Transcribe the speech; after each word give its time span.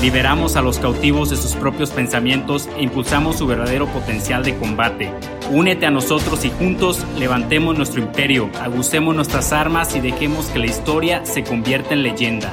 Liberamos 0.00 0.54
a 0.54 0.62
los 0.62 0.78
cautivos 0.78 1.28
de 1.28 1.36
sus 1.36 1.56
propios 1.56 1.90
pensamientos 1.90 2.68
e 2.76 2.82
impulsamos 2.84 3.36
su 3.36 3.48
verdadero 3.48 3.88
potencial 3.88 4.44
de 4.44 4.56
combate. 4.56 5.12
Únete 5.50 5.86
a 5.86 5.90
nosotros 5.90 6.44
y 6.44 6.50
juntos 6.50 7.04
levantemos 7.18 7.76
nuestro 7.76 8.00
imperio, 8.00 8.48
agucemos 8.60 9.16
nuestras 9.16 9.52
armas 9.52 9.96
y 9.96 10.00
dejemos 10.00 10.46
que 10.46 10.60
la 10.60 10.66
historia 10.66 11.26
se 11.26 11.42
convierta 11.42 11.94
en 11.94 12.04
leyenda. 12.04 12.52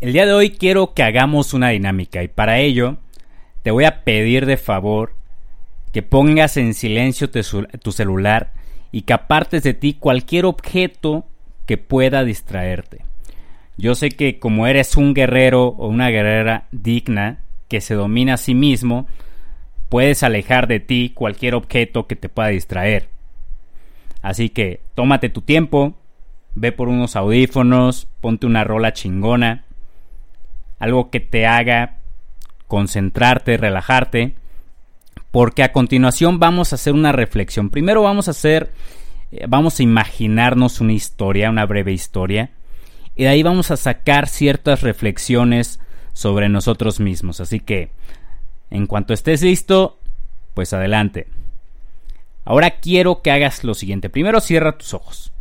El 0.00 0.12
día 0.12 0.26
de 0.26 0.32
hoy 0.32 0.50
quiero 0.50 0.94
que 0.94 1.02
hagamos 1.02 1.54
una 1.54 1.70
dinámica 1.70 2.22
y 2.22 2.28
para 2.28 2.60
ello 2.60 2.98
te 3.64 3.72
voy 3.72 3.84
a 3.84 4.04
pedir 4.04 4.46
de 4.46 4.56
favor 4.56 5.17
que 5.92 6.02
pongas 6.02 6.56
en 6.56 6.74
silencio 6.74 7.30
tu 7.30 7.92
celular 7.92 8.52
y 8.92 9.02
que 9.02 9.12
apartes 9.12 9.62
de 9.62 9.74
ti 9.74 9.94
cualquier 9.94 10.44
objeto 10.44 11.26
que 11.66 11.78
pueda 11.78 12.24
distraerte. 12.24 13.04
Yo 13.76 13.94
sé 13.94 14.10
que 14.10 14.38
como 14.38 14.66
eres 14.66 14.96
un 14.96 15.14
guerrero 15.14 15.68
o 15.68 15.88
una 15.88 16.08
guerrera 16.08 16.66
digna 16.72 17.40
que 17.68 17.80
se 17.80 17.94
domina 17.94 18.34
a 18.34 18.38
sí 18.38 18.54
mismo, 18.54 19.06
puedes 19.88 20.22
alejar 20.22 20.66
de 20.66 20.80
ti 20.80 21.12
cualquier 21.14 21.54
objeto 21.54 22.06
que 22.06 22.16
te 22.16 22.28
pueda 22.28 22.48
distraer. 22.48 23.08
Así 24.20 24.48
que 24.48 24.80
tómate 24.94 25.28
tu 25.28 25.42
tiempo, 25.42 25.94
ve 26.54 26.72
por 26.72 26.88
unos 26.88 27.14
audífonos, 27.14 28.08
ponte 28.20 28.46
una 28.46 28.64
rola 28.64 28.92
chingona, 28.92 29.64
algo 30.78 31.10
que 31.10 31.20
te 31.20 31.46
haga 31.46 31.98
concentrarte, 32.66 33.56
relajarte 33.56 34.34
porque 35.30 35.62
a 35.62 35.72
continuación 35.72 36.38
vamos 36.38 36.72
a 36.72 36.76
hacer 36.76 36.94
una 36.94 37.12
reflexión. 37.12 37.70
Primero 37.70 38.02
vamos 38.02 38.28
a 38.28 38.32
hacer, 38.32 38.72
eh, 39.30 39.44
vamos 39.48 39.78
a 39.78 39.82
imaginarnos 39.82 40.80
una 40.80 40.92
historia, 40.92 41.50
una 41.50 41.66
breve 41.66 41.92
historia, 41.92 42.50
y 43.14 43.24
de 43.24 43.28
ahí 43.28 43.42
vamos 43.42 43.70
a 43.70 43.76
sacar 43.76 44.28
ciertas 44.28 44.82
reflexiones 44.82 45.80
sobre 46.12 46.48
nosotros 46.48 47.00
mismos. 47.00 47.40
Así 47.40 47.60
que, 47.60 47.90
en 48.70 48.86
cuanto 48.86 49.12
estés 49.12 49.42
listo, 49.42 49.98
pues 50.54 50.72
adelante. 50.72 51.26
Ahora 52.44 52.78
quiero 52.80 53.22
que 53.22 53.30
hagas 53.30 53.64
lo 53.64 53.74
siguiente. 53.74 54.08
Primero 54.08 54.40
cierra 54.40 54.78
tus 54.78 54.94
ojos. 54.94 55.32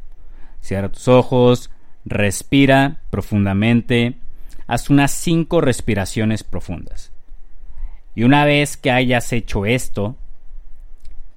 Cierra 0.62 0.90
tus 0.90 1.08
ojos, 1.08 1.70
respira 2.04 3.00
profundamente, 3.10 4.18
haz 4.66 4.90
unas 4.90 5.12
cinco 5.12 5.62
respiraciones 5.62 6.44
profundas. 6.44 7.12
Y 8.18 8.24
una 8.24 8.46
vez 8.46 8.78
que 8.78 8.90
hayas 8.90 9.32
hecho 9.32 9.68
esto, 9.68 10.16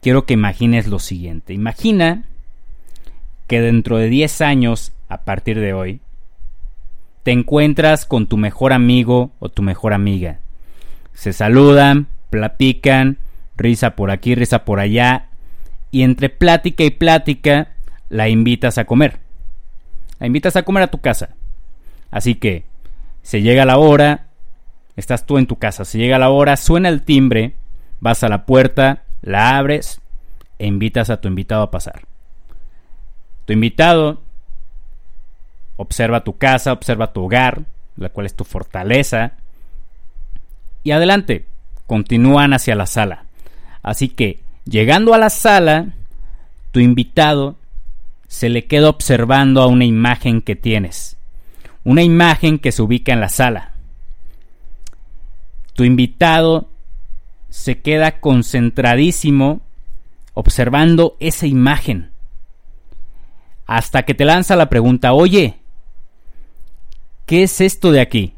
quiero 0.01 0.25
que 0.25 0.33
imagines 0.33 0.87
lo 0.87 0.99
siguiente. 0.99 1.53
Imagina 1.53 2.25
que 3.47 3.61
dentro 3.61 3.99
de 3.99 4.09
10 4.09 4.41
años, 4.41 4.95
a 5.11 5.19
partir 5.21 5.61
de 5.61 5.75
hoy, 5.75 6.01
te 7.23 7.33
encuentras 7.33 8.07
con 8.07 8.29
tu 8.29 8.39
mejor 8.39 8.73
amigo 8.73 9.31
o 9.41 9.51
tu 9.51 9.61
mejor 9.61 9.93
amiga. 9.93 10.39
Se 11.13 11.35
saludan, 11.35 12.07
platican, 12.31 13.19
risa 13.59 13.95
por 13.95 14.11
aquí, 14.11 14.35
risa 14.35 14.65
por 14.65 14.81
allá, 14.81 15.29
y 15.91 16.03
entre 16.03 16.31
plática 16.31 16.83
y 16.83 16.91
plática 16.91 17.75
la 18.09 18.31
invitas 18.31 18.79
a 18.79 18.87
comer. 18.87 19.19
La 20.19 20.27
invitas 20.27 20.57
a 20.57 20.63
comer 20.63 20.85
a 20.85 20.91
tu 20.91 21.03
casa. 21.03 21.37
Así 22.11 22.37
que 22.37 22.65
se 23.21 23.43
llega 23.43 23.67
la 23.67 23.77
hora, 23.77 24.30
Estás 25.01 25.25
tú 25.25 25.39
en 25.39 25.47
tu 25.47 25.57
casa, 25.57 25.87
se 25.87 25.97
llega 25.97 26.19
la 26.19 26.29
hora, 26.29 26.59
suena 26.59 26.91
el 26.91 27.05
timbre, 27.05 27.55
vas 28.01 28.23
a 28.23 28.29
la 28.29 28.45
puerta, 28.45 29.05
la 29.23 29.57
abres 29.57 29.99
e 30.59 30.67
invitas 30.67 31.09
a 31.09 31.23
tu 31.23 31.27
invitado 31.27 31.63
a 31.63 31.71
pasar. 31.71 32.03
Tu 33.47 33.55
invitado 33.55 34.21
observa 35.79 36.23
tu 36.23 36.37
casa, 36.37 36.75
observa 36.75 37.15
tu 37.15 37.25
hogar, 37.25 37.63
la 37.97 38.11
cual 38.11 38.27
es 38.27 38.37
tu 38.37 38.45
fortaleza, 38.45 39.33
y 40.85 40.91
adelante, 40.91 41.47
continúan 41.87 42.53
hacia 42.53 42.75
la 42.75 42.85
sala. 42.85 43.25
Así 43.83 44.11
que, 44.11 44.41
llegando 44.67 45.15
a 45.15 45.19
la 45.19 45.31
sala, 45.31 45.95
tu 46.73 46.81
invitado 46.81 47.57
se 48.29 48.51
le 48.51 48.67
queda 48.67 48.91
observando 48.91 49.63
a 49.63 49.67
una 49.67 49.87
imagen 49.87 50.43
que 50.43 50.57
tienes. 50.57 51.17
Una 51.85 52.03
imagen 52.03 52.59
que 52.59 52.71
se 52.71 52.83
ubica 52.83 53.15
en 53.15 53.21
la 53.21 53.31
sala. 53.31 53.71
Tu 55.75 55.85
invitado 55.85 56.69
se 57.49 57.81
queda 57.81 58.21
concentradísimo 58.21 59.61
observando 60.35 61.17
esa 61.21 61.47
imagen. 61.47 62.11
Hasta 63.67 64.05
que 64.05 64.15
te 64.15 64.25
lanza 64.25 64.57
la 64.57 64.69
pregunta, 64.69 65.13
oye, 65.13 65.59
¿qué 67.27 67.43
es 67.45 67.61
esto 67.61 67.93
de 67.93 68.01
aquí? 68.01 68.35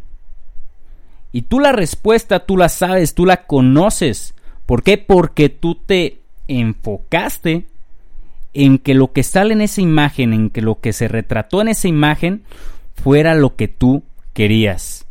Y 1.32 1.43
tú 1.43 1.60
la 1.60 1.72
respuesta, 1.72 2.41
tú 2.41 2.56
la 2.56 2.69
sabes, 2.69 3.15
tú 3.15 3.25
la 3.25 3.47
conoces. 3.47 4.34
¿Por 4.66 4.82
qué? 4.82 4.99
Porque 4.99 5.49
tú 5.49 5.75
te 5.75 6.20
enfocaste 6.49 7.66
en 8.53 8.78
que 8.78 8.94
lo 8.94 9.12
que 9.12 9.22
sale 9.22 9.54
en 9.54 9.62
esa 9.62 9.81
imagen, 9.81 10.34
en 10.34 10.50
que 10.50 10.60
lo 10.60 10.81
que 10.81 10.93
se 10.93 11.09
retrató 11.09 11.62
en 11.62 11.69
esa 11.69 11.88
imagen, 11.88 12.43
fuera 12.94 13.34
lo 13.34 13.56
que 13.56 13.69
tú 13.69 14.03
querías. 14.34 15.06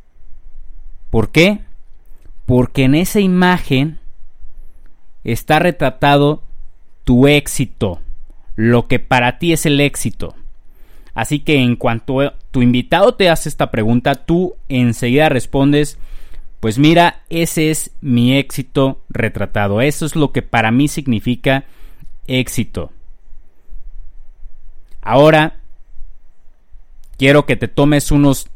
¿Por 1.09 1.31
qué? 1.31 1.61
Porque 2.51 2.84
en 2.84 2.95
esa 2.95 3.22
imagen 3.22 4.00
está 5.23 5.59
retratado 5.59 6.44
tu 7.06 7.25
éxito, 7.25 8.01
lo 8.57 8.89
que 8.89 9.00
para 9.00 9.39
ti 9.39 9.53
es 9.53 9.66
el 9.66 9.79
éxito. 9.79 10.35
Así 11.13 11.39
que 11.39 11.62
en 11.62 11.78
cuanto 11.78 12.34
tu 12.51 12.62
invitado 12.62 13.13
te 13.13 13.29
hace 13.29 13.47
esta 13.47 13.72
pregunta, 13.72 14.16
tú 14.16 14.56
enseguida 14.67 15.29
respondes, 15.29 15.97
pues 16.59 16.78
mira, 16.78 17.23
ese 17.29 17.72
es 17.72 17.91
mi 18.01 18.38
éxito 18.38 19.00
retratado, 19.07 19.79
eso 19.79 20.06
es 20.06 20.18
lo 20.18 20.33
que 20.33 20.41
para 20.41 20.72
mí 20.72 20.89
significa 20.89 21.63
éxito. 22.28 22.91
Ahora, 25.01 25.62
quiero 27.18 27.45
que 27.45 27.56
te 27.56 27.69
tomes 27.69 28.12
unos 28.12 28.50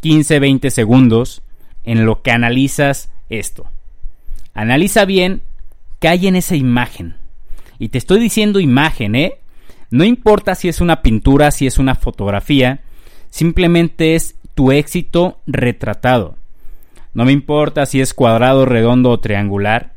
15-20 0.00 0.70
segundos 0.70 1.42
en 1.84 2.06
lo 2.06 2.22
que 2.22 2.30
analizas 2.30 3.10
esto. 3.28 3.66
Analiza 4.54 5.04
bien 5.04 5.42
qué 6.00 6.08
hay 6.08 6.26
en 6.26 6.36
esa 6.36 6.56
imagen. 6.56 7.16
Y 7.78 7.88
te 7.88 7.98
estoy 7.98 8.20
diciendo 8.20 8.60
imagen, 8.60 9.14
¿eh? 9.14 9.38
No 9.90 10.04
importa 10.04 10.54
si 10.54 10.68
es 10.68 10.80
una 10.80 11.02
pintura, 11.02 11.50
si 11.50 11.66
es 11.66 11.78
una 11.78 11.94
fotografía, 11.94 12.80
simplemente 13.30 14.14
es 14.14 14.36
tu 14.54 14.72
éxito 14.72 15.40
retratado. 15.46 16.36
No 17.12 17.24
me 17.24 17.32
importa 17.32 17.86
si 17.86 18.00
es 18.00 18.14
cuadrado, 18.14 18.64
redondo 18.64 19.10
o 19.10 19.20
triangular. 19.20 19.92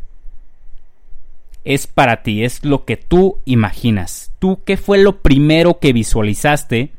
Es 1.63 1.87
para 1.87 2.23
ti, 2.23 2.43
es 2.43 2.63
lo 2.63 2.85
que 2.85 2.95
tú 2.95 3.39
imaginas. 3.45 4.31
Tú, 4.39 4.59
¿qué 4.63 4.77
fue 4.77 4.99
lo 4.99 5.21
primero 5.21 5.79
que 5.79 5.93
visualizaste 5.93 6.91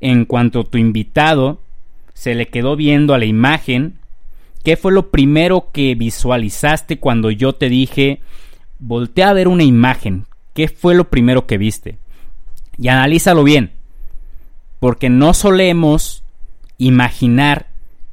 en 0.00 0.24
cuanto 0.24 0.64
tu 0.64 0.78
invitado 0.78 1.60
se 2.12 2.34
le 2.34 2.48
quedó 2.48 2.76
viendo 2.76 3.14
a 3.14 3.18
la 3.18 3.24
imagen 3.24 3.98
¿Qué 4.66 4.76
fue 4.76 4.90
lo 4.90 5.12
primero 5.12 5.70
que 5.70 5.94
visualizaste 5.94 6.98
cuando 6.98 7.30
yo 7.30 7.52
te 7.52 7.68
dije, 7.68 8.18
voltea 8.80 9.28
a 9.28 9.32
ver 9.32 9.46
una 9.46 9.62
imagen? 9.62 10.26
¿Qué 10.54 10.66
fue 10.66 10.96
lo 10.96 11.08
primero 11.08 11.46
que 11.46 11.56
viste? 11.56 11.98
Y 12.76 12.88
analízalo 12.88 13.44
bien, 13.44 13.70
porque 14.80 15.08
no 15.08 15.34
solemos 15.34 16.24
imaginar 16.78 17.68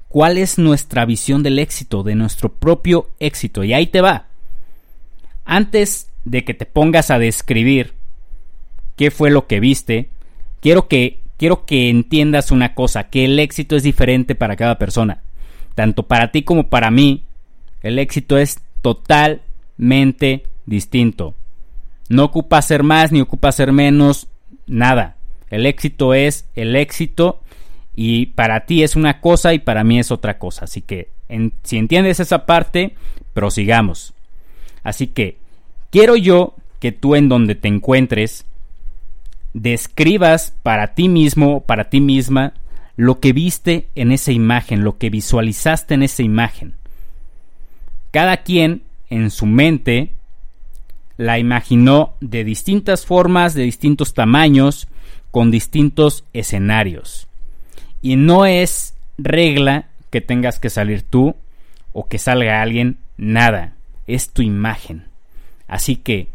cuál 0.10 0.38
es 0.38 0.60
nuestra 0.60 1.06
visión 1.06 1.42
del 1.42 1.58
éxito, 1.58 2.04
de 2.04 2.14
nuestro 2.14 2.54
propio 2.54 3.10
éxito. 3.18 3.64
Y 3.64 3.74
ahí 3.74 3.88
te 3.88 4.02
va. 4.02 4.28
Antes 5.46 6.12
de 6.24 6.44
que 6.44 6.54
te 6.54 6.68
pongas 6.68 7.10
a 7.10 7.18
describir 7.18 7.96
qué 8.96 9.10
fue 9.10 9.32
lo 9.32 9.48
que 9.48 9.60
viste, 9.60 10.10
quiero 10.60 10.88
que, 10.88 11.20
quiero 11.38 11.66
que 11.66 11.90
entiendas 11.90 12.52
una 12.52 12.76
cosa, 12.76 13.10
que 13.10 13.26
el 13.26 13.40
éxito 13.40 13.76
es 13.76 13.82
diferente 13.82 14.36
para 14.36 14.56
cada 14.56 14.78
persona 14.78 15.24
tanto 15.75 16.04
para 16.04 16.31
ti 16.31 16.44
como 16.44 16.70
para 16.70 16.92
mí, 16.92 17.24
el 17.81 18.00
éxito 18.00 18.38
es 18.38 18.60
totalmente 18.81 20.44
distinto. 20.66 21.36
No 22.10 22.25
ocupa 22.25 22.62
ser 22.62 22.84
más 22.84 23.12
ni 23.12 23.22
ocupa 23.22 23.52
ser 23.52 23.72
menos, 23.72 24.28
nada. 24.68 25.18
El 25.50 25.66
éxito 25.66 26.14
es 26.14 26.48
el 26.56 26.75
éxito 26.75 27.42
y 27.96 28.28
para 28.28 28.66
ti 28.66 28.84
es 28.84 28.96
una 28.96 29.22
cosa 29.22 29.54
y 29.54 29.60
para 29.60 29.84
mí 29.84 30.00
es 30.00 30.12
otra 30.12 30.38
cosa. 30.38 30.66
Así 30.66 30.81
que 30.81 31.10
si 31.64 31.78
entiendes 31.78 32.20
esa 32.20 32.46
parte, 32.46 32.96
prosigamos. 33.34 34.14
Así 34.84 35.08
que 35.08 35.38
quiero 35.90 36.16
yo 36.16 36.56
que 36.80 36.92
tú 36.92 37.16
en 37.16 37.30
donde 37.30 37.56
te 37.56 37.68
encuentres 37.68 38.46
describas 39.54 40.54
para 40.64 40.96
ti 40.96 41.08
mismo, 41.08 41.62
para 41.62 41.90
ti 41.90 42.02
misma, 42.02 42.54
lo 42.95 43.19
que 43.19 43.34
viste 43.34 43.90
en 43.95 44.12
esa 44.12 44.31
imagen, 44.31 44.84
lo 44.84 44.98
que 44.98 45.10
visualizaste 45.10 45.94
en 45.95 46.04
esa 46.04 46.24
imagen. 46.24 46.75
Cada 48.12 48.38
quien 48.38 48.84
en 49.10 49.31
su 49.31 49.45
mente 49.45 50.12
la 51.18 51.40
imaginó 51.40 52.13
de 52.22 52.44
distintas 52.44 53.06
formas, 53.06 53.54
de 53.54 53.63
distintos 53.63 54.13
tamaños, 54.13 54.88
con 55.31 55.51
distintos 55.51 56.25
escenarios. 56.34 57.28
Y 58.01 58.16
no 58.16 58.45
es 58.45 58.94
regla 59.18 59.88
que 60.10 60.22
tengas 60.22 60.60
que 60.60 60.69
salir 60.69 61.01
tú 61.04 61.36
o 61.92 62.07
que 62.07 62.19
salga 62.19 62.62
alguien, 62.62 62.98
nada, 63.18 63.74
es 64.06 64.30
tu 64.30 64.42
imagen. 64.42 65.06
Así 65.68 65.96
que 65.96 66.28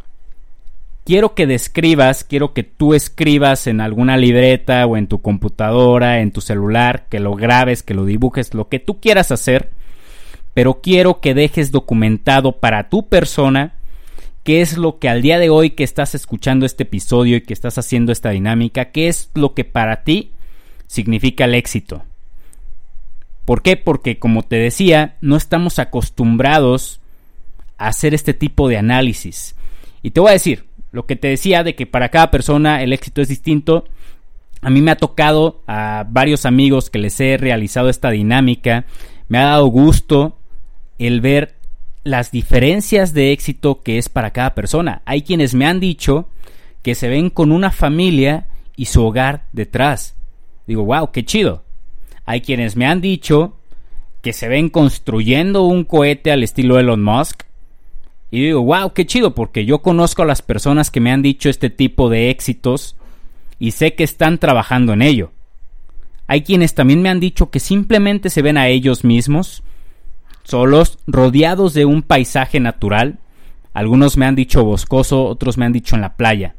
quiero 1.09 1.35
que 1.35 1.47
describas, 1.47 2.23
quiero 2.23 2.53
que 2.53 2.65
tú 2.65 2.93
escribas 2.93 3.67
en 3.67 3.81
alguna 3.81 4.19
libreta 4.19 4.85
o 4.85 4.95
en 4.99 5.07
tu 5.07 5.23
computadora, 5.23 6.21
en 6.21 6.33
tu 6.33 6.43
celular, 6.43 7.07
que 7.09 7.19
lo 7.19 7.35
grabes, 7.35 7.83
que 7.83 7.95
lo 7.95 8.05
dibujes, 8.05 8.53
lo 8.53 8.69
que 8.69 8.79
tú 8.79 9.01
quieras 9.01 9.33
hacer, 9.33 9.71
pero 10.53 10.83
quiero 10.83 11.23
que 11.23 11.33
dejes 11.33 11.73
documentado 11.73 12.61
para 12.61 12.91
tu 12.91 13.09
persona 13.09 13.73
qué 14.45 14.61
es 14.61 14.77
lo 14.77 14.99
que 14.99 15.09
al 15.09 15.23
día 15.23 15.39
de 15.39 15.49
hoy 15.49 15.71
que 15.71 15.83
estás 15.83 16.15
escuchando 16.15 16.67
este 16.67 16.83
episodio 16.83 17.39
y 17.39 17.41
que 17.41 17.55
estás 17.55 17.79
haciendo 17.79 18.13
esta 18.13 18.29
dinámica, 18.29 18.91
qué 18.91 19.09
es 19.09 19.31
lo 19.33 19.55
que 19.55 19.65
para 19.65 20.05
ti 20.05 20.33
significa 20.89 21.47
el 21.47 21.55
éxito. 21.55 22.03
¿Por 23.47 23.63
qué? 23.63 23.79
Porque 23.79 24.19
como 24.19 24.43
te 24.43 24.57
decía, 24.57 25.17
no 25.23 25.37
estamos 25.37 25.79
acostumbrados 25.79 27.01
a 27.79 27.87
hacer 27.87 28.13
este 28.13 28.35
tipo 28.35 28.69
de 28.69 28.77
análisis. 28.77 29.55
Y 30.03 30.11
te 30.11 30.21
voy 30.21 30.29
a 30.29 30.35
decir, 30.35 30.68
lo 30.91 31.07
que 31.07 31.17
te 31.17 31.29
decía 31.29 31.63
de 31.63 31.75
que 31.75 31.87
para 31.87 32.09
cada 32.09 32.31
persona 32.31 32.83
el 32.83 32.93
éxito 32.93 33.21
es 33.21 33.29
distinto. 33.29 33.85
A 34.61 34.71
mí 34.71 34.81
me 34.81 34.91
ha 34.91 34.97
tocado 34.97 35.63
a 35.67 36.07
varios 36.09 36.47
amigos 36.47 36.91
que 36.91 36.99
les 36.99 37.21
he 37.21 37.37
realizado 37.37 37.89
esta 37.89 38.11
dinámica. 38.11 38.87
Me 39.29 39.39
ha 39.39 39.45
dado 39.45 39.67
gusto 39.67 40.39
el 40.99 41.21
ver 41.21 41.55
las 42.05 42.31
diferencias 42.31 43.13
de 43.13 43.33
éxito 43.33 43.83
que 43.83 43.99
es 43.99 44.09
para 44.09 44.33
cada 44.33 44.55
persona. 44.55 45.03
Hay 45.05 45.23
quienes 45.23 45.55
me 45.55 45.67
han 45.67 45.79
dicho 45.79 46.29
que 46.83 46.95
se 46.95 47.09
ven 47.09 47.31
con 47.31 47.53
una 47.53 47.71
familia 47.71 48.49
y 48.77 48.87
su 48.87 49.05
hogar 49.05 49.47
detrás. 49.53 50.17
Digo, 50.67 50.85
wow, 50.85 51.13
qué 51.13 51.25
chido. 51.25 51.65
Hay 52.25 52.41
quienes 52.41 52.77
me 52.77 52.87
han 52.87 53.01
dicho 53.01 53.57
que 54.23 54.33
se 54.33 54.49
ven 54.49 54.71
construyendo 54.71 55.65
un 55.65 55.85
cohete 55.85 56.33
al 56.33 56.43
estilo 56.43 56.79
Elon 56.79 57.03
Musk 57.03 57.48
y 58.31 58.43
digo, 58.43 58.63
wow, 58.63 58.93
qué 58.93 59.07
chido, 59.07 59.35
porque 59.35 59.65
yo 59.65 59.81
conozco 59.81 60.23
a 60.23 60.27
las 60.27 60.43
personas 60.43 60.91
que 60.91 61.01
me 61.01 61.11
han 61.11 61.23
dicho 61.23 61.49
este 61.49 61.71
tipo 61.71 62.11
de 62.11 62.31
éxitos 62.31 62.97
y 63.59 63.71
sé 63.71 63.95
que 63.95 64.05
están 64.05 64.39
trabajando 64.39 64.93
en 64.93 65.03
ello. 65.03 65.33
Hay 66.27 66.43
quienes 66.43 66.75
también 66.75 67.01
me 67.01 67.09
han 67.09 67.21
dicho 67.21 67.51
que 67.51 67.59
simplemente 67.59 68.29
se 68.29 68.43
ven 68.43 68.59
a 68.59 68.69
ellos 68.69 69.03
mismos, 69.03 69.63
solos, 70.45 70.99
rodeados 71.07 71.73
de 71.73 71.87
un 71.87 72.03
paisaje 72.03 72.61
natural. 72.61 73.19
Algunos 73.73 74.19
me 74.19 74.27
han 74.27 74.35
dicho 74.35 74.63
boscoso, 74.63 75.25
otros 75.25 75.57
me 75.57 75.65
han 75.65 75.73
dicho 75.73 75.95
en 75.95 76.03
la 76.03 76.17
playa. 76.17 76.55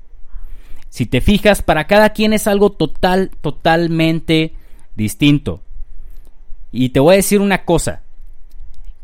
Si 0.90 1.06
te 1.06 1.22
fijas, 1.22 1.62
para 1.62 1.86
cada 1.86 2.10
quien 2.10 2.34
es 2.34 2.48
algo 2.48 2.72
total, 2.72 3.30
totalmente 3.42 4.54
distinto. 4.96 5.62
Y 6.72 6.90
te 6.90 7.00
voy 7.00 7.14
a 7.14 7.18
decir 7.18 7.40
una 7.40 7.64
cosa, 7.64 8.02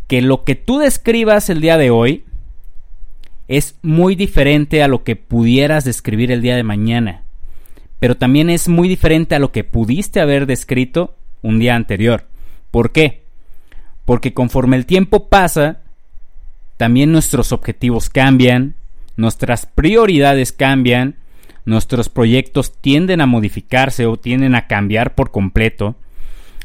que 0.07 0.23
lo 0.23 0.44
que 0.44 0.56
tú 0.56 0.79
describas 0.79 1.51
el 1.51 1.62
día 1.62 1.77
de 1.77 1.91
hoy 1.91 2.25
es 3.47 3.77
muy 3.81 4.15
diferente 4.15 4.81
a 4.81 4.88
lo 4.88 5.03
que 5.03 5.15
pudieras 5.15 5.86
describir 5.86 6.31
el 6.31 6.42
día 6.42 6.56
de 6.56 6.63
mañana, 6.63 7.24
pero 8.00 8.18
también 8.18 8.50
es 8.50 8.68
muy 8.68 8.88
diferente 8.88 9.36
a 9.36 9.39
lo 9.39 9.51
que 9.51 9.63
pudiste 9.63 10.19
haber 10.19 10.45
descrito 10.45 11.15
un 11.42 11.59
día 11.59 11.75
anterior. 11.75 12.25
¿Por 12.71 12.92
qué? 12.92 13.24
Porque 14.06 14.33
conforme 14.33 14.77
el 14.77 14.86
tiempo 14.86 15.30
pasa, 15.30 15.80
también 16.77 17.12
nuestros 17.12 17.51
objetivos 17.51 18.09
cambian, 18.09 18.75
nuestras 19.15 19.65
prioridades 19.65 20.51
cambian, 20.51 21.15
nuestros 21.65 22.09
proyectos 22.09 22.74
tienden 22.80 23.21
a 23.21 23.25
modificarse 23.25 24.06
o 24.06 24.18
tienden 24.18 24.56
a 24.56 24.68
cambiar 24.68 25.15
por 25.15 25.31
completo. 25.31 25.95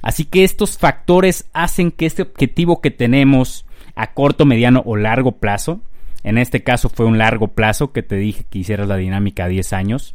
Así 0.02 0.24
que 0.24 0.44
estos 0.44 0.78
factores 0.78 1.46
hacen 1.52 1.90
que 1.90 2.06
este 2.06 2.22
objetivo 2.22 2.80
que 2.80 2.90
tenemos 2.90 3.66
a 3.94 4.12
corto, 4.12 4.46
mediano 4.46 4.82
o 4.86 4.96
largo 4.96 5.32
plazo 5.32 5.80
en 6.22 6.38
este 6.38 6.62
caso 6.62 6.88
fue 6.88 7.06
un 7.06 7.18
largo 7.18 7.48
plazo 7.48 7.92
que 7.92 8.02
te 8.02 8.16
dije 8.16 8.44
que 8.48 8.58
hicieras 8.58 8.88
la 8.88 8.96
dinámica 8.96 9.44
a 9.44 9.48
10 9.48 9.72
años. 9.72 10.14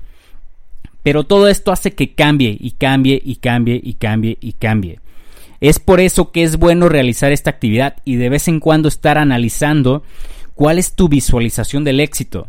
Pero 1.04 1.24
todo 1.24 1.48
esto 1.48 1.72
hace 1.72 1.94
que 1.94 2.14
cambie 2.14 2.58
y 2.60 2.72
cambie 2.72 3.22
y 3.24 3.36
cambie 3.36 3.80
y 3.84 3.94
cambie 3.94 4.38
y 4.42 4.54
cambie. 4.54 5.00
Es 5.62 5.80
por 5.80 6.00
eso 6.00 6.32
que 6.32 6.44
es 6.44 6.58
bueno 6.58 6.90
realizar 6.90 7.32
esta 7.32 7.50
actividad 7.50 7.98
y 8.06 8.16
de 8.16 8.30
vez 8.30 8.48
en 8.48 8.60
cuando 8.60 8.88
estar 8.88 9.18
analizando 9.18 10.04
cuál 10.54 10.80
es 10.80 10.94
tu 10.94 11.08
visualización 11.08 11.84
del 11.84 12.00
éxito. 12.00 12.48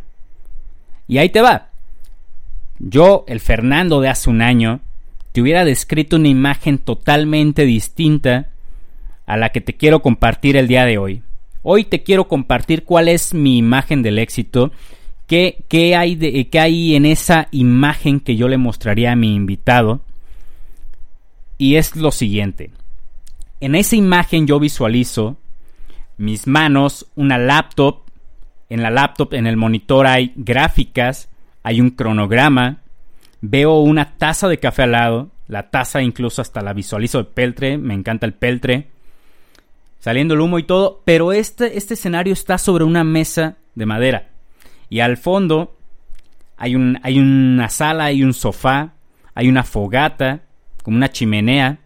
Y 1.09 1.19
ahí 1.19 1.29
te 1.29 1.41
va. 1.41 1.69
Yo, 2.79 3.25
el 3.29 3.41
Fernando 3.41 4.01
de 4.01 4.09
hace 4.09 4.29
un 4.29 4.43
año, 4.43 4.81
te 5.33 5.41
hubiera 5.41 5.65
descrito 5.65 6.17
una 6.17 6.29
imagen 6.29 6.79
totalmente 6.79 7.65
distinta 7.65 8.49
a 9.27 9.37
la 9.37 9.51
que 9.51 9.61
te 9.61 9.75
quiero 9.75 10.01
compartir 10.01 10.57
el 10.57 10.69
día 10.69 10.85
de 10.85 10.99
hoy. 10.99 11.23
Hoy 11.69 11.83
te 11.83 12.05
quiero 12.05 12.29
compartir 12.29 12.85
cuál 12.85 13.09
es 13.09 13.35
mi 13.35 13.59
imagen 13.59 14.01
del 14.01 14.21
éxito, 14.21 14.71
qué, 15.27 15.65
hay, 15.99 16.15
de, 16.15 16.49
qué 16.49 16.61
hay 16.61 16.95
en 16.95 17.05
esa 17.05 17.49
imagen 17.51 18.21
que 18.21 18.37
yo 18.37 18.47
le 18.47 18.57
mostraría 18.57 19.11
a 19.11 19.17
mi 19.17 19.35
invitado. 19.35 20.01
Y 21.59 21.75
es 21.75 21.97
lo 21.97 22.13
siguiente. 22.13 22.71
En 23.59 23.75
esa 23.75 23.97
imagen 23.97 24.47
yo 24.47 24.61
visualizo 24.61 25.39
mis 26.19 26.47
manos, 26.47 27.09
una 27.17 27.37
laptop. 27.37 28.03
En 28.71 28.81
la 28.81 28.91
laptop, 28.91 29.35
en 29.35 29.49
el 29.49 29.57
monitor 29.57 30.07
hay 30.07 30.33
gráficas, 30.37 31.29
hay 31.65 31.81
un 31.81 31.91
cronograma. 31.91 32.83
Veo 33.41 33.81
una 33.81 34.17
taza 34.19 34.47
de 34.47 34.61
café 34.61 34.85
al 34.85 34.93
lado. 34.93 35.31
La 35.49 35.69
taza 35.69 36.01
incluso 36.01 36.43
hasta 36.43 36.63
la 36.63 36.73
visualizo 36.73 37.19
de 37.19 37.25
peltre. 37.25 37.77
Me 37.77 37.95
encanta 37.95 38.25
el 38.25 38.35
peltre 38.35 38.87
saliendo 39.99 40.35
el 40.35 40.41
humo 40.41 40.59
y 40.59 40.65
todo, 40.65 41.03
pero 41.05 41.33
este, 41.33 41.77
este 41.79 41.95
escenario 41.95 42.33
está 42.33 42.59
sobre 42.59 42.85
una 42.85 43.05
mesa 43.05 43.57
de 43.75 43.87
madera. 43.87 44.29
Y 44.89 45.01
al 45.01 45.17
fondo 45.17 45.77
hay, 46.57 46.75
un, 46.75 46.99
hay 47.03 47.19
una 47.19 47.69
sala, 47.69 48.05
hay 48.05 48.23
un 48.23 48.35
sofá, 48.35 48.95
hay 49.35 49.49
una 49.49 49.65
fogata, 49.65 50.43
como 50.83 50.97
una 50.97 51.11
chimenea. 51.11 51.79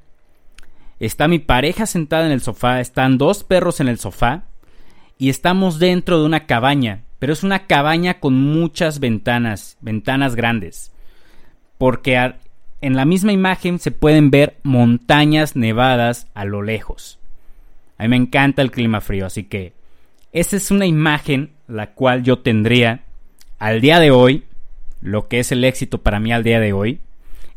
Está 0.98 1.28
mi 1.28 1.38
pareja 1.38 1.86
sentada 1.86 2.26
en 2.26 2.32
el 2.32 2.42
sofá, 2.42 2.80
están 2.80 3.16
dos 3.16 3.42
perros 3.44 3.80
en 3.80 3.88
el 3.88 3.98
sofá 3.98 4.44
y 5.16 5.30
estamos 5.30 5.78
dentro 5.78 6.18
de 6.18 6.26
una 6.26 6.46
cabaña, 6.46 7.04
pero 7.18 7.32
es 7.32 7.42
una 7.42 7.66
cabaña 7.66 8.20
con 8.20 8.34
muchas 8.34 9.00
ventanas, 9.00 9.76
ventanas 9.80 10.34
grandes, 10.34 10.92
porque 11.78 12.34
en 12.80 12.96
la 12.96 13.04
misma 13.04 13.32
imagen 13.32 13.78
se 13.78 13.90
pueden 13.90 14.30
ver 14.30 14.58
montañas 14.62 15.56
nevadas 15.56 16.26
a 16.34 16.44
lo 16.44 16.62
lejos. 16.62 17.19
A 18.00 18.04
mí 18.04 18.08
me 18.08 18.16
encanta 18.16 18.62
el 18.62 18.70
clima 18.70 19.02
frío, 19.02 19.26
así 19.26 19.44
que 19.44 19.74
esa 20.32 20.56
es 20.56 20.70
una 20.70 20.86
imagen 20.86 21.50
la 21.68 21.92
cual 21.92 22.22
yo 22.22 22.38
tendría 22.38 23.04
al 23.58 23.82
día 23.82 24.00
de 24.00 24.10
hoy, 24.10 24.44
lo 25.02 25.28
que 25.28 25.38
es 25.38 25.52
el 25.52 25.64
éxito 25.64 25.98
para 25.98 26.18
mí 26.18 26.32
al 26.32 26.42
día 26.42 26.60
de 26.60 26.72
hoy. 26.72 27.00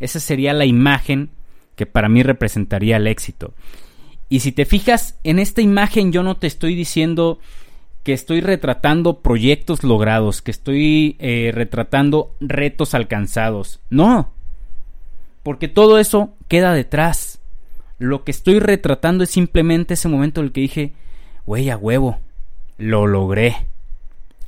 Esa 0.01 0.19
sería 0.19 0.51
la 0.51 0.65
imagen 0.65 1.29
que 1.77 1.85
para 1.85 2.09
mí 2.09 2.23
representaría 2.23 2.97
el 2.97 3.07
éxito. 3.07 3.53
Y 4.27 4.41
si 4.41 4.51
te 4.51 4.65
fijas 4.65 5.17
en 5.23 5.39
esta 5.39 5.61
imagen, 5.61 6.11
yo 6.11 6.23
no 6.23 6.35
te 6.35 6.47
estoy 6.47 6.75
diciendo 6.75 7.39
que 8.03 8.11
estoy 8.11 8.41
retratando 8.41 9.21
proyectos 9.21 9.85
logrados, 9.85 10.41
que 10.41 10.51
estoy 10.51 11.15
eh, 11.19 11.51
retratando 11.53 12.35
retos 12.41 12.93
alcanzados. 12.93 13.79
No, 13.89 14.33
porque 15.41 15.69
todo 15.69 15.99
eso 15.99 16.33
queda 16.49 16.73
detrás. 16.73 17.32
Lo 17.99 18.23
que 18.23 18.31
estoy 18.31 18.59
retratando 18.59 19.23
es 19.23 19.29
simplemente 19.29 19.93
ese 19.93 20.09
momento 20.09 20.41
en 20.41 20.47
el 20.47 20.51
que 20.51 20.61
dije, 20.61 20.93
güey, 21.45 21.69
a 21.69 21.77
huevo, 21.77 22.19
lo 22.77 23.07
logré. 23.07 23.55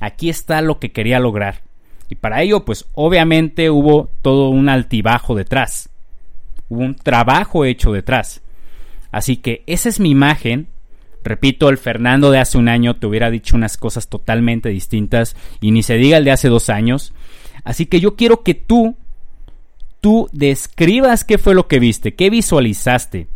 Aquí 0.00 0.28
está 0.28 0.60
lo 0.60 0.78
que 0.78 0.92
quería 0.92 1.20
lograr. 1.20 1.62
Y 2.08 2.16
para 2.16 2.42
ello, 2.42 2.64
pues 2.64 2.86
obviamente 2.94 3.70
hubo 3.70 4.10
todo 4.22 4.50
un 4.50 4.68
altibajo 4.68 5.34
detrás. 5.34 5.88
Hubo 6.68 6.80
un 6.80 6.94
trabajo 6.94 7.64
hecho 7.64 7.92
detrás. 7.92 8.42
Así 9.10 9.36
que 9.36 9.62
esa 9.66 9.88
es 9.88 10.00
mi 10.00 10.10
imagen. 10.10 10.68
Repito, 11.24 11.68
el 11.68 11.78
Fernando 11.78 12.30
de 12.30 12.38
hace 12.38 12.58
un 12.58 12.68
año 12.68 12.96
te 12.96 13.06
hubiera 13.06 13.30
dicho 13.30 13.56
unas 13.56 13.76
cosas 13.76 14.08
totalmente 14.08 14.68
distintas 14.68 15.36
y 15.60 15.72
ni 15.72 15.82
se 15.82 15.96
diga 15.96 16.18
el 16.18 16.24
de 16.24 16.30
hace 16.30 16.48
dos 16.48 16.70
años. 16.70 17.12
Así 17.64 17.86
que 17.86 18.00
yo 18.00 18.14
quiero 18.14 18.42
que 18.42 18.54
tú 18.54 18.96
tú 20.00 20.28
describas 20.32 21.24
qué 21.24 21.36
fue 21.36 21.54
lo 21.54 21.66
que 21.66 21.80
viste, 21.80 22.14
qué 22.14 22.30
visualizaste. 22.30 23.26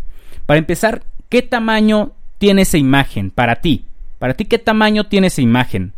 Para 0.50 0.59
empezar, 0.59 1.04
¿qué 1.28 1.42
tamaño 1.42 2.11
tiene 2.38 2.62
esa 2.62 2.76
imagen 2.76 3.30
para 3.30 3.61
ti? 3.61 3.85
Para 4.19 4.35
ti, 4.35 4.47
¿qué 4.47 4.59
tamaño 4.59 5.07
tiene 5.07 5.28
esa 5.28 5.42
imagen? 5.42 5.92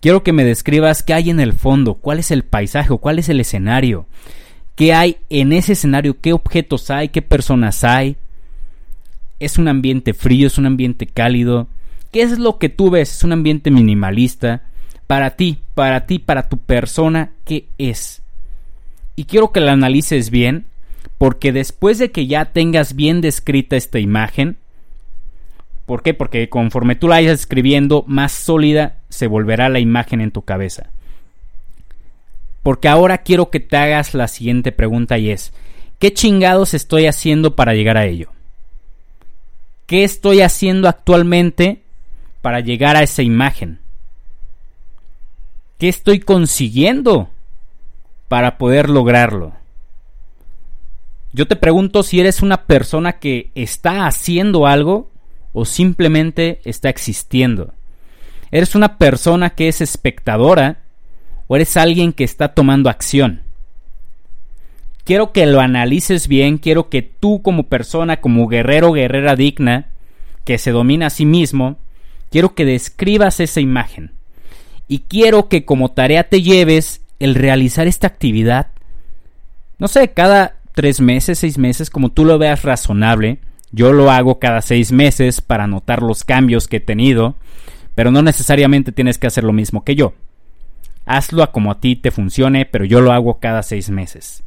Quiero 0.00 0.24
que 0.24 0.32
me 0.32 0.42
describas 0.42 1.04
qué 1.04 1.14
hay 1.14 1.30
en 1.30 1.38
el 1.38 1.52
fondo, 1.52 1.94
cuál 1.94 2.18
es 2.18 2.32
el 2.32 2.42
paisaje, 2.42 2.98
cuál 2.98 3.20
es 3.20 3.28
el 3.28 3.38
escenario, 3.38 4.06
qué 4.74 4.92
hay 4.92 5.18
en 5.30 5.52
ese 5.52 5.74
escenario, 5.74 6.20
qué 6.20 6.32
objetos 6.32 6.90
hay, 6.90 7.10
qué 7.10 7.22
personas 7.22 7.84
hay. 7.84 8.16
¿Es 9.38 9.56
un 9.56 9.68
ambiente 9.68 10.14
frío, 10.14 10.48
es 10.48 10.58
un 10.58 10.66
ambiente 10.66 11.06
cálido? 11.06 11.68
¿Qué 12.10 12.22
es 12.22 12.40
lo 12.40 12.58
que 12.58 12.70
tú 12.70 12.90
ves? 12.90 13.18
¿Es 13.18 13.22
un 13.22 13.30
ambiente 13.30 13.70
minimalista? 13.70 14.62
Para 15.06 15.36
ti, 15.36 15.58
para 15.76 16.06
ti, 16.06 16.18
para 16.18 16.48
tu 16.48 16.58
persona, 16.58 17.30
¿qué 17.44 17.68
es? 17.78 18.20
Y 19.14 19.26
quiero 19.26 19.52
que 19.52 19.60
la 19.60 19.70
analices 19.70 20.30
bien, 20.30 20.66
porque 21.22 21.52
después 21.52 21.98
de 21.98 22.10
que 22.10 22.26
ya 22.26 22.46
tengas 22.46 22.96
bien 22.96 23.20
descrita 23.20 23.76
esta 23.76 24.00
imagen, 24.00 24.56
¿por 25.86 26.02
qué? 26.02 26.14
Porque 26.14 26.48
conforme 26.48 26.96
tú 26.96 27.06
la 27.06 27.14
vayas 27.14 27.38
escribiendo, 27.38 28.02
más 28.08 28.32
sólida 28.32 28.96
se 29.08 29.28
volverá 29.28 29.68
la 29.68 29.78
imagen 29.78 30.20
en 30.20 30.32
tu 30.32 30.42
cabeza. 30.42 30.90
Porque 32.64 32.88
ahora 32.88 33.18
quiero 33.18 33.50
que 33.50 33.60
te 33.60 33.76
hagas 33.76 34.14
la 34.14 34.26
siguiente 34.26 34.72
pregunta 34.72 35.16
y 35.16 35.30
es, 35.30 35.52
¿qué 36.00 36.12
chingados 36.12 36.74
estoy 36.74 37.06
haciendo 37.06 37.54
para 37.54 37.74
llegar 37.74 37.98
a 37.98 38.06
ello? 38.06 38.32
¿Qué 39.86 40.02
estoy 40.02 40.40
haciendo 40.40 40.88
actualmente 40.88 41.82
para 42.40 42.58
llegar 42.58 42.96
a 42.96 43.04
esa 43.04 43.22
imagen? 43.22 43.78
¿Qué 45.78 45.88
estoy 45.88 46.18
consiguiendo 46.18 47.30
para 48.26 48.58
poder 48.58 48.90
lograrlo? 48.90 49.61
Yo 51.32 51.48
te 51.48 51.56
pregunto 51.56 52.02
si 52.02 52.20
eres 52.20 52.42
una 52.42 52.64
persona 52.64 53.14
que 53.14 53.50
está 53.54 54.06
haciendo 54.06 54.66
algo 54.66 55.10
o 55.52 55.64
simplemente 55.64 56.60
está 56.64 56.90
existiendo. 56.90 57.72
¿Eres 58.50 58.74
una 58.74 58.98
persona 58.98 59.50
que 59.50 59.68
es 59.68 59.80
espectadora 59.80 60.82
o 61.46 61.56
eres 61.56 61.76
alguien 61.78 62.12
que 62.12 62.24
está 62.24 62.48
tomando 62.48 62.90
acción? 62.90 63.40
Quiero 65.04 65.32
que 65.32 65.46
lo 65.46 65.60
analices 65.60 66.28
bien, 66.28 66.58
quiero 66.58 66.90
que 66.90 67.00
tú 67.02 67.40
como 67.42 67.64
persona, 67.64 68.20
como 68.20 68.46
guerrero 68.46 68.92
guerrera 68.92 69.34
digna, 69.34 69.88
que 70.44 70.58
se 70.58 70.70
domina 70.70 71.06
a 71.06 71.10
sí 71.10 71.24
mismo, 71.24 71.78
quiero 72.30 72.54
que 72.54 72.66
describas 72.66 73.40
esa 73.40 73.60
imagen. 73.60 74.12
Y 74.86 75.00
quiero 75.00 75.48
que 75.48 75.64
como 75.64 75.92
tarea 75.92 76.28
te 76.28 76.42
lleves 76.42 77.00
el 77.18 77.34
realizar 77.34 77.86
esta 77.86 78.06
actividad, 78.06 78.68
no 79.78 79.88
sé, 79.88 80.08
cada 80.12 80.56
tres 80.72 81.00
meses, 81.00 81.38
seis 81.38 81.58
meses, 81.58 81.90
como 81.90 82.10
tú 82.10 82.24
lo 82.24 82.38
veas 82.38 82.62
razonable. 82.62 83.38
Yo 83.70 83.92
lo 83.92 84.10
hago 84.10 84.38
cada 84.38 84.60
seis 84.60 84.92
meses 84.92 85.40
para 85.40 85.66
notar 85.66 86.02
los 86.02 86.24
cambios 86.24 86.68
que 86.68 86.76
he 86.76 86.80
tenido, 86.80 87.36
pero 87.94 88.10
no 88.10 88.22
necesariamente 88.22 88.92
tienes 88.92 89.18
que 89.18 89.26
hacer 89.26 89.44
lo 89.44 89.52
mismo 89.52 89.84
que 89.84 89.94
yo. 89.94 90.14
Hazlo 91.06 91.42
a 91.42 91.52
como 91.52 91.70
a 91.70 91.80
ti 91.80 91.96
te 91.96 92.10
funcione, 92.10 92.66
pero 92.66 92.84
yo 92.84 93.00
lo 93.00 93.12
hago 93.12 93.38
cada 93.38 93.62
seis 93.62 93.90
meses. 93.90 94.42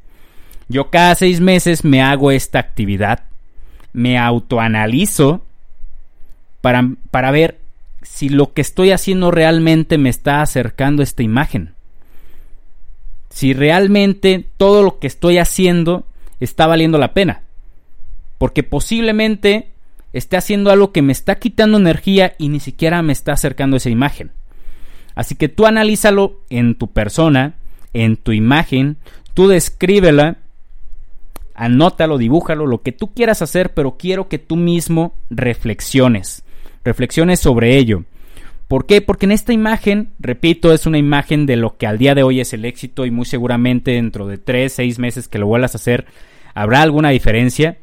Yo 0.67 0.89
cada 0.89 1.15
seis 1.15 1.41
meses 1.41 1.83
me 1.83 2.01
hago 2.01 2.31
esta 2.31 2.59
actividad, 2.59 3.25
me 3.93 4.17
autoanalizo 4.17 5.43
para, 6.61 6.87
para 7.11 7.31
ver 7.31 7.59
si 8.01 8.29
lo 8.29 8.53
que 8.53 8.61
estoy 8.61 8.91
haciendo 8.91 9.31
realmente 9.31 9.97
me 9.97 10.09
está 10.09 10.41
acercando 10.41 11.01
a 11.01 11.03
esta 11.03 11.23
imagen. 11.23 11.73
Si 13.29 13.53
realmente 13.53 14.45
todo 14.57 14.81
lo 14.83 14.99
que 14.99 15.07
estoy 15.07 15.37
haciendo 15.39 16.05
está 16.39 16.67
valiendo 16.67 16.97
la 16.97 17.13
pena. 17.13 17.43
Porque 18.37 18.63
posiblemente 18.63 19.71
esté 20.13 20.37
haciendo 20.37 20.71
algo 20.71 20.91
que 20.91 21.01
me 21.01 21.11
está 21.11 21.35
quitando 21.35 21.77
energía 21.77 22.35
y 22.37 22.49
ni 22.49 22.59
siquiera 22.59 23.01
me 23.01 23.13
está 23.13 23.33
acercando 23.33 23.77
esa 23.77 23.89
imagen. 23.89 24.31
Así 25.13 25.35
que 25.35 25.49
tú 25.49 25.65
analízalo 25.65 26.41
en 26.49 26.75
tu 26.75 26.91
persona, 26.91 27.55
en 27.93 28.17
tu 28.17 28.31
imagen, 28.31 28.97
tú 29.33 29.47
descríbela, 29.47 30.37
anótalo, 31.53 32.17
dibújalo, 32.17 32.65
lo 32.65 32.81
que 32.81 32.91
tú 32.91 33.13
quieras 33.13 33.41
hacer, 33.41 33.73
pero 33.73 33.97
quiero 33.97 34.27
que 34.27 34.39
tú 34.39 34.57
mismo 34.57 35.15
reflexiones. 35.29 36.43
Reflexiones 36.83 37.39
sobre 37.39 37.77
ello. 37.77 38.03
¿Por 38.67 38.87
qué? 38.87 39.01
Porque 39.01 39.25
en 39.25 39.31
esta 39.31 39.53
imagen, 39.53 40.13
repito, 40.19 40.73
es 40.73 40.87
una 40.87 40.97
imagen 40.97 41.45
de 41.45 41.55
lo 41.55 41.77
que 41.77 41.85
al 41.85 41.99
día 41.99 42.15
de 42.15 42.23
hoy 42.23 42.39
es 42.39 42.51
el 42.53 42.65
éxito 42.65 43.05
y 43.05 43.11
muy 43.11 43.25
seguramente 43.25 43.91
dentro 43.91 44.25
de 44.27 44.37
3, 44.37 44.73
6 44.73 44.99
meses 44.99 45.27
que 45.27 45.37
lo 45.37 45.47
vuelvas 45.47 45.75
a 45.75 45.77
hacer 45.77 46.05
habrá 46.55 46.81
alguna 46.81 47.09
diferencia. 47.09 47.77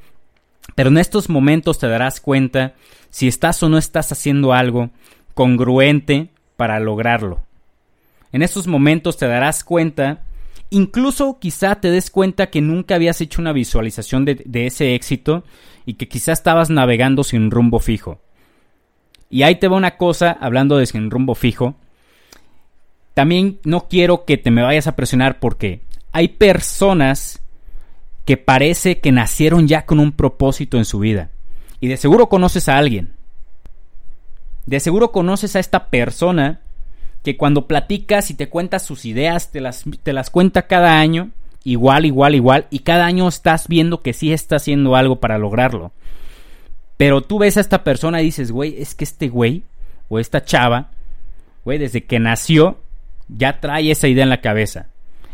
Pero 0.75 0.89
en 0.91 0.99
estos 0.99 1.29
momentos 1.29 1.79
te 1.79 1.87
darás 1.87 2.21
cuenta 2.21 2.75
si 3.11 3.29
estás 3.29 3.63
o 3.63 3.69
no 3.69 3.79
estás 3.79 4.11
haciendo 4.11 4.53
algo 4.53 4.91
congruente 5.35 6.31
para 6.57 6.81
lograrlo. 6.81 7.45
En 8.33 8.43
estos 8.43 8.67
momentos 8.67 9.19
te 9.19 9.27
darás 9.27 9.63
cuenta, 9.63 10.23
incluso 10.71 11.39
quizá 11.39 11.77
te 11.77 11.91
des 11.91 12.11
cuenta 12.11 12.49
que 12.49 12.61
nunca 12.61 12.95
habías 12.95 13.21
hecho 13.21 13.41
una 13.41 13.53
visualización 13.53 14.25
de, 14.25 14.43
de 14.47 14.67
ese 14.67 14.95
éxito 14.95 15.45
y 15.85 15.95
que 15.95 16.09
quizá 16.09 16.33
estabas 16.33 16.71
navegando 16.71 17.23
sin 17.23 17.51
rumbo 17.51 17.79
fijo. 17.79 18.21
Y 19.33 19.45
ahí 19.45 19.57
te 19.57 19.67
va 19.67 19.79
una 19.79 19.97
cosa, 19.97 20.37
hablando 20.39 20.77
de 20.77 20.85
sin 20.85 21.11
rumbo 21.11 21.35
fijo. 21.35 21.75
También 23.15 23.61
no 23.65 23.89
quiero 23.89 24.27
que 24.27 24.37
te 24.37 24.51
me 24.51 24.63
vayas 24.63 24.87
a 24.87 24.95
presionar 24.95 25.41
porque 25.41 25.81
hay 26.13 26.29
personas 26.29 27.41
que 28.27 28.37
parece 28.37 29.01
que 29.01 29.11
nacieron 29.11 29.67
ya 29.67 29.87
con 29.87 30.01
un 30.01 30.13
propósito 30.13 30.77
en 30.77 30.85
su 30.85 30.99
vida. 30.99 31.31
Y 31.81 31.89
de 31.89 31.97
seguro 31.97 32.29
conoces 32.29 32.69
a 32.69 32.77
alguien. 32.77 33.15
De 34.67 34.81
seguro 34.81 35.13
conoces 35.13 35.57
a 35.57 35.61
esta 35.61 35.87
persona 35.87 36.61
que 37.25 37.39
cuando 37.39 37.67
platicas 37.67 38.31
y 38.31 38.35
te 38.35 38.51
cuentas 38.51 38.85
sus 38.85 39.07
ideas, 39.07 39.51
te 39.51 39.63
las, 39.63 39.85
te 40.03 40.13
las 40.13 40.29
cuenta 40.29 40.67
cada 40.67 41.01
año, 41.01 41.31
igual, 41.65 42.05
igual, 42.05 42.35
igual, 42.35 42.67
y 42.69 42.81
cada 42.81 43.07
año 43.07 43.27
estás 43.29 43.67
viendo 43.67 44.03
que 44.03 44.13
sí 44.13 44.31
está 44.31 44.57
haciendo 44.57 44.95
algo 44.95 45.21
para 45.21 45.39
lograrlo. 45.39 45.91
Pero 46.97 47.23
tú 47.23 47.39
ves 47.39 47.57
a 47.57 47.61
esta 47.61 47.85
persona 47.85 48.21
y 48.21 48.27
dices, 48.27 48.51
güey, 48.53 48.81
es 48.81 48.95
que 48.95 49.05
este 49.05 49.29
güey 49.29 49.63
o 50.09 50.19
esta 50.19 50.45
chava, 50.45 50.91
güey, 51.65 51.79
desde 51.79 52.05
que 52.05 52.19
nació 52.19 52.79
ya 53.29 53.61
trae 53.61 53.91
esa 53.91 54.09
idea 54.09 54.25
en 54.25 54.31
la 54.31 54.41
cabeza. 54.41 54.89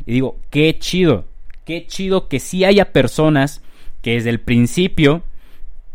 Y 0.06 0.12
digo, 0.12 0.38
qué 0.50 0.78
chido, 0.78 1.26
qué 1.64 1.86
chido 1.86 2.28
que 2.28 2.40
sí 2.40 2.64
haya 2.64 2.92
personas 2.92 3.62
que 4.02 4.14
desde 4.14 4.30
el 4.30 4.40
principio 4.40 5.22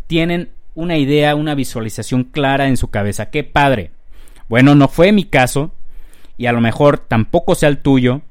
tienen 0.08 0.50
una 0.76 0.98
idea, 0.98 1.36
una 1.36 1.56
visualización 1.56 2.26
clara 2.26 2.68
en 2.68 2.78
su 2.78 2.90
cabeza. 2.90 3.30
Qué 3.30 3.44
padre. 3.44 3.92
Bueno, 4.50 4.76
no 4.76 4.88
fue 4.88 5.12
mi 5.12 5.24
caso 5.24 5.72
y 6.38 6.48
a 6.48 6.52
lo 6.52 6.62
mejor 6.62 7.00
tampoco 7.00 7.56
sea 7.56 7.70
el 7.70 7.78
tuyo, 7.80 8.22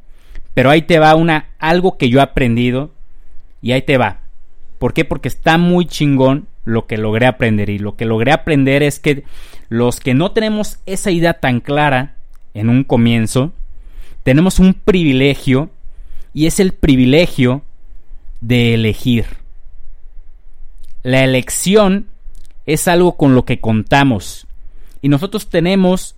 pero 0.55 0.71
ahí 0.71 0.83
te 0.83 0.99
va 0.99 1.15
una 1.15 1.51
algo 1.59 1.97
que 1.97 2.09
yo 2.09 2.19
he 2.19 2.23
aprendido 2.23 2.93
y 3.61 3.73
ahí 3.73 3.83
te 3.83 3.97
va. 3.97 4.21
¿Por 4.79 4.93
qué? 4.93 5.05
Porque 5.05 5.29
está 5.29 5.59
muy 5.59 5.87
chingón 5.87 6.49
lo 6.65 6.87
que 6.87 6.97
logré 6.97 7.27
aprender. 7.27 7.71
Y 7.71 7.79
lo 7.79 7.97
que 7.97 8.05
logré 8.05 8.33
aprender 8.33 8.83
es 8.83 8.99
que 8.99 9.25
los 9.69 10.01
que 10.01 10.15
no 10.15 10.33
tenemos 10.33 10.79
esa 10.87 11.11
idea 11.11 11.35
tan 11.35 11.61
clara 11.61 12.17
en 12.55 12.69
un 12.69 12.85
comienzo, 12.85 13.53
tenemos 14.23 14.59
un 14.59 14.75
privilegio 14.75 15.71
y 16.35 16.47
es 16.47 16.61
el 16.61 16.73
privilegio 16.73 17.63
de 18.41 18.75
elegir. 18.75 19.27
La 21.03 21.25
elección 21.25 22.07
es 22.67 22.87
algo 22.87 23.17
con 23.17 23.35
lo 23.35 23.45
que 23.45 23.61
contamos 23.61 24.47
y 25.01 25.09
nosotros 25.09 25.49
tenemos 25.49 26.15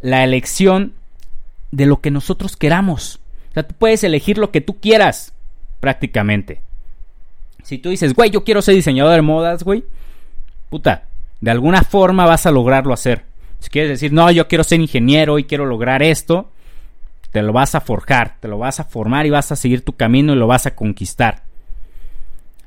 la 0.00 0.24
elección 0.24 0.92
de 1.70 1.86
lo 1.86 2.00
que 2.00 2.10
nosotros 2.10 2.56
queramos. 2.56 3.20
O 3.50 3.54
sea, 3.54 3.62
tú 3.66 3.74
puedes 3.78 4.02
elegir 4.02 4.38
lo 4.38 4.50
que 4.50 4.60
tú 4.60 4.80
quieras 4.80 5.32
prácticamente. 5.80 6.62
Si 7.64 7.78
tú 7.78 7.88
dices, 7.88 8.14
güey, 8.14 8.30
yo 8.30 8.44
quiero 8.44 8.62
ser 8.62 8.74
diseñador 8.74 9.14
de 9.14 9.22
modas, 9.22 9.64
güey, 9.64 9.84
puta, 10.70 11.04
de 11.40 11.50
alguna 11.50 11.82
forma 11.82 12.26
vas 12.26 12.46
a 12.46 12.50
lograrlo 12.50 12.92
hacer. 12.92 13.24
Si 13.58 13.70
quieres 13.70 13.90
decir, 13.90 14.12
no, 14.12 14.30
yo 14.30 14.46
quiero 14.46 14.62
ser 14.62 14.80
ingeniero 14.80 15.38
y 15.38 15.44
quiero 15.44 15.64
lograr 15.64 16.02
esto, 16.02 16.50
te 17.32 17.42
lo 17.42 17.52
vas 17.52 17.74
a 17.74 17.80
forjar, 17.80 18.36
te 18.38 18.48
lo 18.48 18.58
vas 18.58 18.80
a 18.80 18.84
formar 18.84 19.26
y 19.26 19.30
vas 19.30 19.50
a 19.50 19.56
seguir 19.56 19.82
tu 19.82 19.94
camino 19.94 20.34
y 20.34 20.36
lo 20.36 20.46
vas 20.46 20.66
a 20.66 20.74
conquistar. 20.74 21.42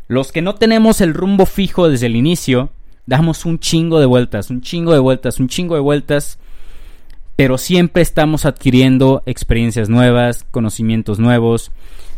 Los 0.07 0.31
que 0.31 0.41
no 0.41 0.55
tenemos 0.55 0.99
el 0.99 1.13
rumbo 1.13 1.45
fijo 1.45 1.89
desde 1.89 2.07
el 2.07 2.15
inicio, 2.15 2.71
damos 3.05 3.45
un 3.45 3.59
chingo 3.59 3.99
de 3.99 4.07
vueltas, 4.07 4.49
un 4.49 4.61
chingo 4.61 4.93
de 4.93 4.99
vueltas, 4.99 5.39
un 5.39 5.47
chingo 5.47 5.75
de 5.75 5.81
vueltas, 5.81 6.39
pero 7.35 7.59
siempre 7.59 8.01
estamos 8.01 8.45
adquiriendo 8.45 9.21
experiencias 9.27 9.89
nuevas, 9.89 10.45
conocimientos 10.49 11.19
nuevos, 11.19 11.71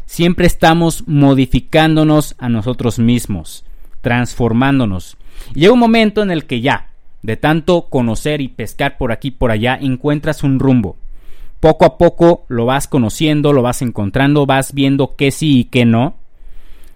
Siempre 0.09 0.47
estamos 0.47 1.07
modificándonos 1.07 2.33
a 2.39 2.49
nosotros 2.49 2.97
mismos, 2.97 3.63
transformándonos. 4.01 5.17
Y 5.53 5.59
llega 5.59 5.73
un 5.73 5.79
momento 5.79 6.23
en 6.23 6.31
el 6.31 6.45
que 6.45 6.61
ya, 6.61 6.89
de 7.21 7.37
tanto 7.37 7.83
conocer 7.89 8.41
y 8.41 8.47
pescar 8.47 8.97
por 8.97 9.11
aquí 9.11 9.27
y 9.27 9.31
por 9.31 9.51
allá, 9.51 9.77
encuentras 9.79 10.43
un 10.43 10.57
rumbo. 10.57 10.97
Poco 11.59 11.85
a 11.85 11.99
poco 11.99 12.43
lo 12.47 12.65
vas 12.65 12.87
conociendo, 12.87 13.53
lo 13.53 13.61
vas 13.61 13.83
encontrando, 13.83 14.47
vas 14.47 14.73
viendo 14.73 15.15
qué 15.15 15.29
sí 15.29 15.59
y 15.59 15.63
qué 15.65 15.85
no. 15.85 16.15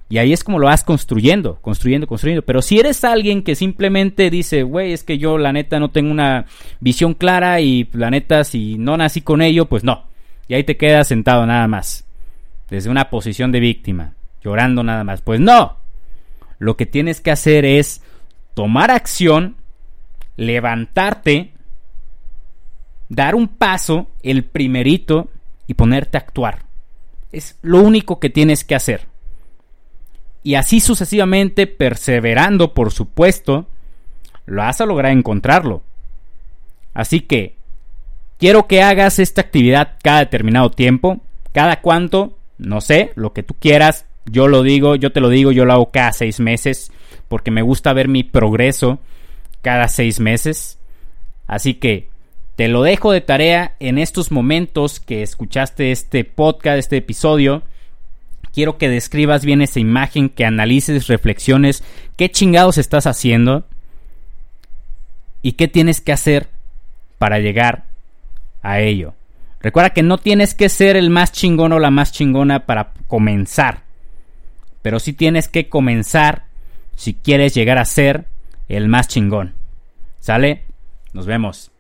Y 0.10 0.18
ahí 0.18 0.34
es 0.34 0.44
como 0.44 0.58
lo 0.58 0.66
vas 0.66 0.84
construyendo, 0.84 1.60
construyendo, 1.62 2.08
construyendo. 2.08 2.42
Pero 2.42 2.64
si 2.64 2.80
eres 2.80 3.04
alguien 3.04 3.44
que 3.44 3.54
simplemente 3.54 4.32
dice, 4.32 4.64
güey, 4.64 4.92
es 4.92 5.04
que 5.04 5.20
yo 5.20 5.38
la 5.38 5.54
neta 5.54 5.80
no 5.80 5.92
tengo 5.92 6.10
una 6.10 6.46
visión 6.80 7.14
clara 7.14 7.62
y 7.62 7.88
la 7.94 8.10
neta 8.10 8.44
si 8.44 8.80
no 8.80 8.98
nací 8.98 9.22
con 9.22 9.44
ello, 9.44 9.66
pues 9.66 9.84
no. 9.84 10.06
Y 10.48 10.56
ahí 10.56 10.64
te 10.64 10.78
quedas 10.78 11.10
sentado 11.10 11.46
nada 11.46 11.68
más. 11.68 12.06
Desde 12.74 12.90
una 12.90 13.12
posición 13.12 13.52
de 13.52 13.60
víctima, 13.60 14.16
llorando 14.44 14.82
nada 14.82 15.04
más. 15.04 15.22
Pues 15.22 15.40
no. 15.40 15.78
Lo 16.58 16.76
que 16.76 16.88
tienes 16.88 17.22
que 17.22 17.30
hacer 17.30 17.66
es 17.66 18.02
tomar 18.56 18.90
acción, 18.90 19.58
levantarte, 20.38 21.54
dar 23.10 23.36
un 23.36 23.48
paso, 23.48 24.08
el 24.24 24.44
primerito, 24.44 25.30
y 25.68 25.76
ponerte 25.76 26.18
a 26.18 26.22
actuar. 26.22 26.64
Es 27.32 27.60
lo 27.62 27.80
único 27.80 28.20
que 28.20 28.32
tienes 28.32 28.64
que 28.64 28.74
hacer 28.74 29.14
y 30.42 30.56
así 30.56 30.80
sucesivamente, 30.80 31.68
perseverando, 31.68 32.74
por 32.74 32.92
supuesto, 32.92 33.68
lo 34.48 34.64
vas 34.64 34.82
a 34.82 34.88
lograr 34.88 35.12
encontrarlo. 35.12 35.84
Así 36.96 37.20
que, 37.20 37.56
quiero 38.40 38.66
que 38.66 38.82
hagas 38.82 39.20
esta 39.20 39.42
actividad 39.42 40.00
cada 40.02 40.22
determinado 40.22 40.72
tiempo, 40.72 41.22
cada 41.52 41.82
cuánto, 41.82 42.40
no 42.64 42.82
sé, 42.82 43.12
lo 43.16 43.34
que 43.34 43.44
tú 43.44 43.56
quieras, 43.60 44.06
yo 44.26 44.48
lo 44.48 44.64
digo, 44.64 44.96
yo 44.96 45.12
te 45.12 45.22
lo 45.22 45.30
digo, 45.30 45.52
yo 45.52 45.66
lo 45.66 45.74
hago 45.74 45.92
cada 45.92 46.14
seis 46.14 46.40
meses, 46.40 46.92
porque 47.28 47.52
me 47.52 47.62
gusta 47.62 47.94
ver 47.94 48.08
mi 48.08 48.24
progreso 48.24 49.00
cada 49.62 49.88
seis 49.88 50.20
meses. 50.20 50.80
Así 51.48 51.76
que, 51.76 52.10
te 52.56 52.68
lo 52.68 52.84
dejo 52.84 53.12
de 53.12 53.22
tarea 53.22 53.76
en 53.80 53.98
estos 53.98 54.32
momentos 54.32 55.00
que 55.00 55.24
escuchaste 55.24 55.92
este 55.92 56.24
podcast, 56.24 56.78
este 56.78 56.98
episodio 56.98 57.64
quiero 58.54 58.78
que 58.78 58.88
describas 58.88 59.44
bien 59.44 59.62
esa 59.62 59.80
imagen, 59.80 60.30
que 60.30 60.46
analices, 60.46 61.08
reflexiones, 61.08 61.84
qué 62.16 62.30
chingados 62.30 62.78
estás 62.78 63.08
haciendo 63.08 63.66
y 65.42 65.54
qué 65.54 65.68
tienes 65.68 66.00
que 66.00 66.14
hacer 66.14 66.48
para 67.18 67.40
llegar 67.40 67.86
a 68.62 68.80
ello. 68.80 69.16
Recuerda 69.64 69.92
que 69.92 70.04
no 70.04 70.18
tienes 70.18 70.54
que 70.54 70.68
ser 70.68 70.98
el 70.98 71.10
más 71.10 71.32
chingón 71.32 71.72
o 71.72 71.80
la 71.80 71.90
más 71.90 72.12
chingona 72.12 72.66
para 72.66 72.92
comenzar, 73.08 73.84
pero 74.82 75.00
sí 75.00 75.14
tienes 75.14 75.48
que 75.48 75.70
comenzar 75.70 76.44
si 76.96 77.14
quieres 77.14 77.56
llegar 77.56 77.78
a 77.78 77.86
ser 77.86 78.26
el 78.68 78.90
más 78.90 79.08
chingón. 79.08 79.54
¿Sale? 80.20 80.64
Nos 81.14 81.26
vemos. 81.26 81.73